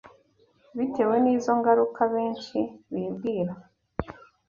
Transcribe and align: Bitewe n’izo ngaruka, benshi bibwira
Bitewe 0.77 1.15
n’izo 1.23 1.51
ngaruka, 1.59 2.01
benshi 2.13 2.59
bibwira 2.93 3.53